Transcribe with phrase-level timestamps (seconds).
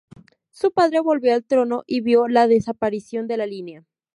[0.49, 3.85] Su padre volvió al trono y vio la desaparición de la línea.